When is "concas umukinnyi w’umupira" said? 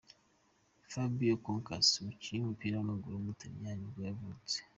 1.45-2.73